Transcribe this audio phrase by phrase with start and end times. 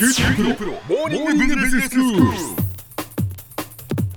[0.00, 2.22] 九州大学モーニングビジネススクール。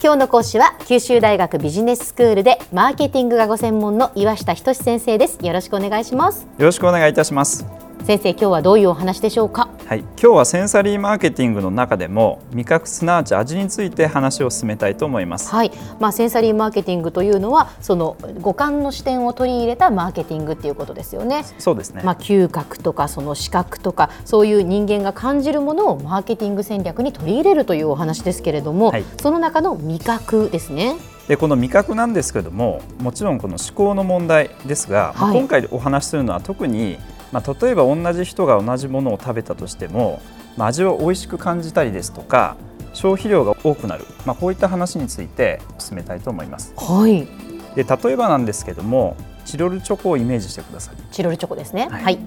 [0.00, 7.66] 今日の講師は九州大学ビジネススクールでマーケティングがご専門の岩下仁先生ですよろしくお願いしますよろしくお願いいたします。
[8.04, 9.68] 先生今日はどういうお話でしょうか？
[9.92, 15.50] はい、今日はセンサリーマーケティングの中でも味覚すなわち味について話を進めたいと思います。
[15.50, 21.44] はい、まあセンサリーマーケティングというのはその五感の視点を取り入れたマーケティングっていうことですよね。
[21.58, 22.00] そうですね。
[22.04, 29.04] まあ嗅覚とかその視覚とかそういう人間が感じるものをマーケティング戦略に取り入れるというお話ですけれども、はい。
[29.20, 30.96] その中の味覚ですね。
[31.28, 35.38] でこの味覚なんですけれども、もちろんこの思考の問題ですが、まあはい。
[35.38, 36.96] 今回お話しするのは特に
[37.32, 40.20] まあ例えば同じ人が同じものを食べたとしても、
[40.56, 42.56] まあ味を美味しく感じたりですとか、
[42.92, 46.74] 消費量が多くなる、まあこういった話について進めたいと思います。
[46.76, 47.26] はい。
[47.74, 50.94] で例えばなんですけども、チロルチョコをイメージしてください。
[51.10, 51.88] チロルチョコですね。
[51.90, 52.04] はい。
[52.04, 52.18] はい。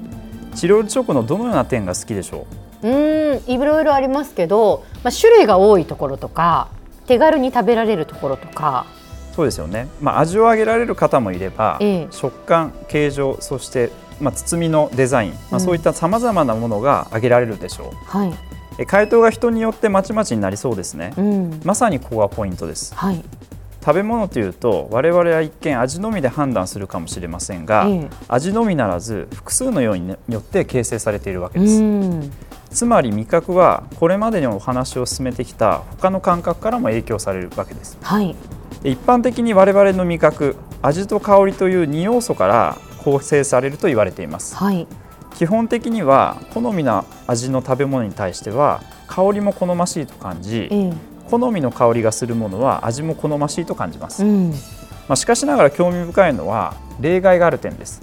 [0.55, 2.47] チロルチョコのどのような点が好きでしょ
[2.81, 2.87] う？
[2.87, 6.69] うーんいろいろありますけど、まあ、種類が多いところとか
[7.05, 8.85] 手軽に食べられるところとか。
[9.33, 12.07] そうですよね、まあ、味を上げられる方もいれば、ええ。
[12.09, 15.59] 食感、形状、そして、まあ、包みのデザイン、まあ、うん。
[15.59, 18.33] そういったさまざまなものが上げられるでしょう、はい、
[18.77, 21.61] え回答が人によってまちまちになりそうですね、うん。
[21.63, 22.93] まさにここがポイントです。
[22.95, 23.23] はい。
[23.85, 28.09] 食べ物というと我々は一見味のみで判断するかもしれませんが、ええ。
[28.27, 32.31] 味のみならず複数の要因によって形成されているわけうです、ん。
[32.71, 37.97] つまり味覚はこれまでにお話を進めてきた他の感覚からも影響されるわけです。
[38.01, 38.35] はい。
[38.81, 44.55] で一般的に我々の味覚味と香りという2要素から構成されると言われています。
[44.55, 44.87] はい。
[45.35, 50.93] 基本的には好みな味の食べ物に対しては香りも好ましいと感じええ。
[51.29, 54.49] 好みの香りがするものは味も好ましいと感じます、うん。
[54.49, 54.55] ま
[55.09, 58.01] あ、しかしながら興味深いのは例外がある点です。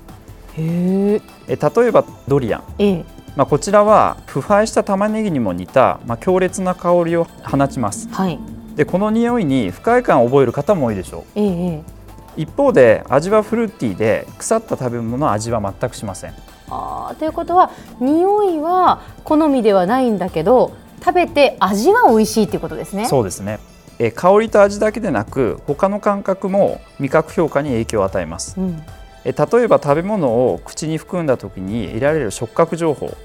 [0.57, 1.21] へえ。
[1.49, 3.05] え例えばドリアン、ええ。
[3.35, 8.09] まあ、こちらは腐敗した玉ねぎにも似た、まあ、強烈な香りを放ちます。
[8.13, 8.39] はい。
[8.77, 11.23] でこの匂いに不快感を覚える方も多いでしょう。
[11.35, 11.92] ええええ
[12.37, 16.35] 一方で味はフルーティーで腐った食べ物の味は全くしません。
[16.71, 17.71] あーということは
[18.01, 20.73] 匂いは好みではないんだけど
[21.05, 23.07] 食べて味は美味しいっていうことですね。
[23.07, 23.59] そうですね。
[23.99, 28.59] え香りと味だけでなく他の感覚も味覚評価に影響を与えます。
[28.59, 28.83] うん。
[29.25, 33.17] え例えば食べ物を口に含んだ時に得られる触覚情報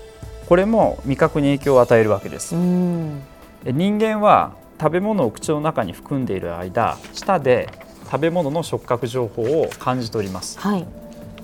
[0.47, 2.55] これも味覚に影響を与えるわけです。
[2.55, 3.21] うん。
[3.65, 7.69] え人間は食べ物を口の中に含んでいる間舌で
[8.09, 10.59] 食べ物の触覚情報を感じ取ります。
[10.59, 10.85] はい。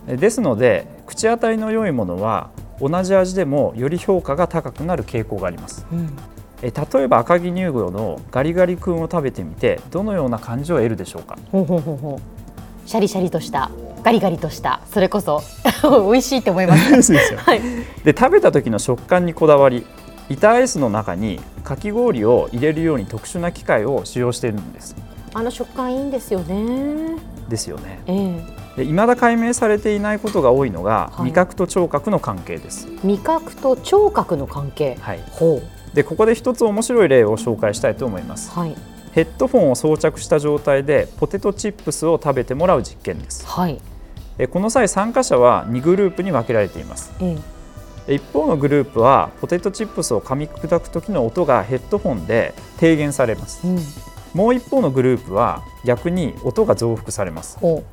[0.07, 2.49] えですので口当たりの良いものは
[2.81, 5.85] 同じ味でもより評価が高くなる傾向があります。
[5.91, 6.09] うん。
[6.61, 11.37] え例えば赤城乳業のガリガリ君を食べてみてどのような感じを得るでしょうか？
[11.51, 12.89] ほうほうほうほう。
[12.89, 13.71] シャリシャリとした
[14.03, 15.41] ガリガリとしたそれこそ
[16.11, 17.61] 美味しいって思います はい。
[18.03, 19.85] で食べた時の食感にこだわり
[20.29, 24.95] 板アイスの中にかき氷を入れるように特殊な機械を使用しているんです
[25.33, 27.17] あの食感いいんですよね。
[27.49, 27.99] ですよね。
[28.07, 28.63] ええ。
[28.77, 31.25] で未だ解明されていないことが多いのが、はい。
[31.27, 34.97] 味覚と聴覚の関係です、味覚と聴覚の関係。
[34.99, 35.61] はい、ほ
[35.93, 38.51] でここで一つ面白い例を紹介したいと思います。
[38.55, 38.75] うはい。
[39.11, 43.45] ヘッドフォンを装着した状態でポテトチップスを食べてもらう実験です。
[43.45, 43.79] はい。
[44.39, 47.11] えこの際参加者は2グループに分けられています。
[47.19, 47.37] え
[48.07, 53.61] 一方のグループはポテトチップスを噛み砕く時の音がヘッドホンで低減されます。
[53.65, 57.57] えうんもう一方のグループは逆に音が増幅されます。
[57.59, 57.83] ほ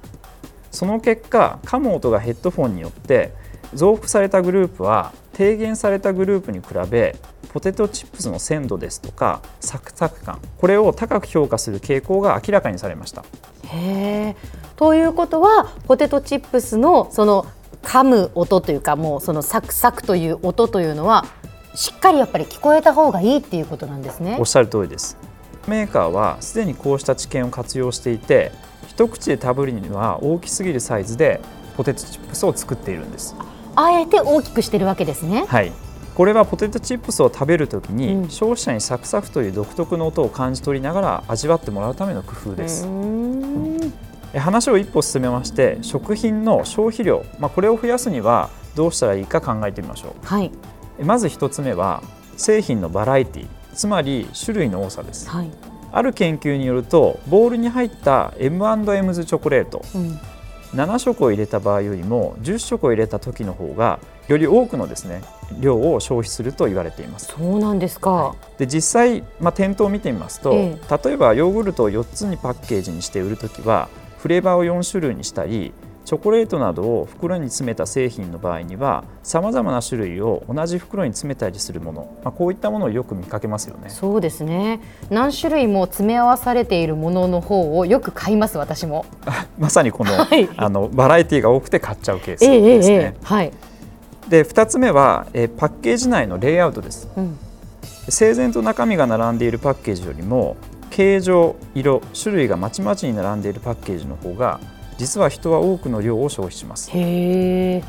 [0.71, 3.33] その結果噛む音がヘッドフォンによって
[3.75, 7.17] 増幅されたグループは低減されたグループに比べ
[7.53, 13.22] ポテトチップスの鮮度ですとかサクサク感これを高く評価する傾向が明らかにされました。
[13.22, 14.37] うへえ。
[14.77, 17.47] ということはポテトチップスのその
[17.83, 21.27] 噛む音というかもうそのサクサクという音というのは
[21.75, 24.37] しっかりやっぱり聞こえた方がいいっていうことなんですね。
[24.39, 25.17] おっしゃる通りです
[25.66, 28.53] メーカーはすでにこうした知見を活用していて
[28.88, 31.41] 一口で食べるには大きすぎるサイズで
[31.76, 33.34] ポテトチップスを作っているんです。
[33.76, 35.47] あえて大きくしてるわけですね。
[35.47, 35.72] はい。
[36.15, 37.97] これはポテトチップスを食べるときうん。
[37.97, 42.86] に消費者にサクサクという独特の音を感じ取りながら味わってもらうための工夫です。
[44.39, 50.53] 話を一歩進めまして食品の消費量、まあ、これを増やすにはどうしたらいいか考えてみましょはい、
[51.03, 52.03] まず一つ目は
[52.36, 55.28] 製品のバラエティつまり種類の多さです。
[55.28, 55.51] はい。
[55.93, 60.21] ある研究によるとボウルに入った M&M's チョコレートうん、
[60.72, 65.22] 7色を入れた場合よりも10色を入れた時の方がより多くのですね
[65.59, 67.34] 量を消費すると言われています。
[67.37, 73.89] そうなんですか、で実際、まあ、店頭を見てみますと、え例えばヨーグルトを4つにパッケージにして売るときは
[74.19, 75.73] フレーバーを4種類にしたり
[76.05, 83.91] チョコレートなどを袋に詰めた製品の場合にはさまざまな種類を同じ袋に詰めたりするもの、まあ、こういったものをよく見かけますよね。
[83.91, 84.81] そうですね。
[85.11, 89.05] 何種類も詰め合わされているものの方をよく買います私も。
[89.59, 90.49] まさにこの,、はい。
[90.57, 93.53] あのバラエティが多くて買っちゃうケースですね、ええはい、
[94.29, 97.09] で2つ目は、えーパッケージ内のレイアウトです。
[97.17, 97.39] うん、
[98.09, 100.57] 整然と中身が並んでいるパッケージよりも
[100.91, 104.61] 形状色種類がまちまちに並んでいるパッケージの方が
[105.01, 106.91] 実は人は多くの量を消費します。
[106.93, 107.83] 例え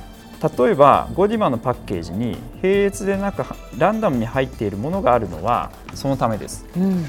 [0.76, 3.44] ばゴディバのパッケージに並列でなく
[3.78, 6.66] ランダムに入っているものがあるのはそのためです。
[6.78, 7.06] うん。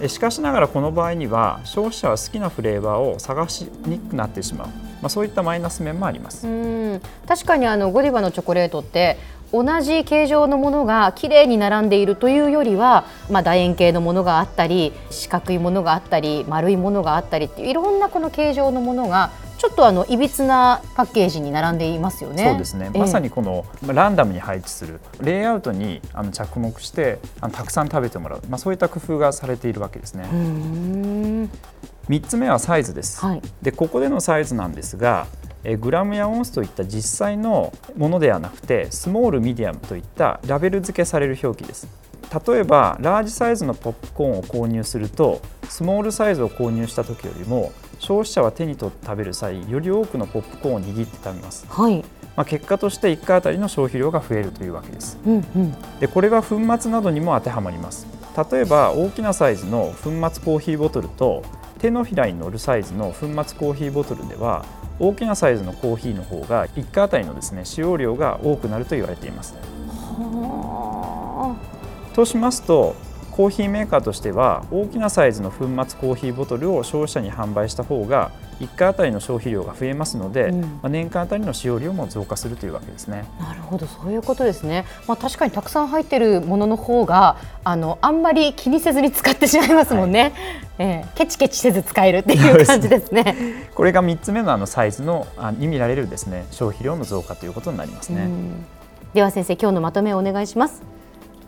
[0.00, 4.74] えしかしながらこの場合には消費者は好きなフレーバーを探しにくくなってしまう、ま
[5.06, 6.46] あ、そういったマイナス面もあります。
[6.46, 6.50] う
[6.94, 7.02] ん。
[7.26, 9.18] 確かにあのゴディバのチョコレートって
[9.52, 22.48] 同じ形状のものが綺麗に並んでいるというよりは、まあ、楕円形のものがあったり四角いものがあったり丸いものがあったりっていういろんなこの形状のものがちょっとあのいびつなパッケージに並んでいますよね。
[22.50, 22.98] そうですね、ええ。
[22.98, 30.28] まさにこのまあランダムに配置するレイアウトにあの着目してあのたくさん食べてもらう、まあ、そういった工夫がされているわけですね。
[30.32, 30.36] うー
[31.44, 31.50] ん。
[32.08, 33.42] 3つ目はサイズです、はい。
[33.62, 35.41] でここでのサイズなんですがえー
[35.80, 41.86] グラムやオンスといった実際のものではなくてスモールミディアムといったラベル付けされる表記です。
[42.46, 52.02] 例えばラージサイズのポップコーンを購入するとスモールサイズを購入した時よりも消費者は手に取って食べる際より多くのポップコーンを握って食べます、はい、
[52.36, 55.18] まあ、結果として1回あたりの消費量が増えるというわけです。
[55.26, 55.74] うんうん。
[56.00, 58.06] でこれは粉末などにも当てはまります。
[58.50, 61.42] 例えば大きなサイズの粉末コーヒーボトルと
[61.78, 64.64] 手のひらに乗るサイズの粉末コーヒーボトルでは
[65.02, 71.56] 大きなサイズのコーヒーの方が1回あたりのですね使用量が多くなると言われていますは
[72.14, 72.94] としますと
[73.32, 83.24] コーヒーメーカーとしては大きなサイズの粉末コーヒーボトルを消費者に販売した方が1回あたりの消費量が増えますので、うんまあ、年間あたりの使用量も増加するというわけですね。
[83.40, 84.84] あなるほどそういうことですね。
[85.08, 90.32] まあ確かにたくさん入ってるものの方があのあんまり気にせずに使ってしまいますもんね。
[90.82, 93.36] ええケチケチせず使えるっていう感じですね。
[93.74, 98.22] これが3つ目のあのサイズのあに見られるですね消費量の増加ということになりますね。
[98.22, 98.66] うん
[99.14, 100.82] では先生今日のまとめをお願いします。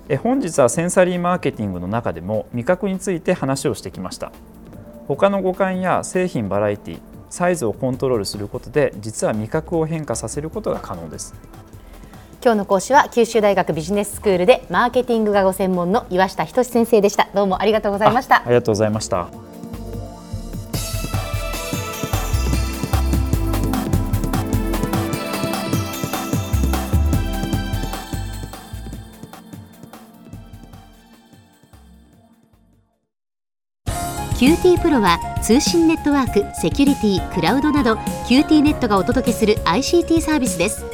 [0.09, 4.33] え本日はセンサリーマーケティングの中でも味覚について話をしてきました
[5.09, 7.01] 他の五感や製品バラエティ
[7.31, 11.35] サイズをコントロールすることで実は味覚を変化させることが可能です
[12.45, 17.31] 今日の講師は九州大学ビジネススクールでマーケティングがご専門の岩下仁先生でした。
[17.33, 18.49] どうもありがとうございましたああ。
[18.51, 19.29] りがとうございました
[34.37, 37.95] キューティープロは通信ネットワーク、セキュリティ、クラウドなど
[38.29, 40.94] QT ネットがお届けする ICT サービスです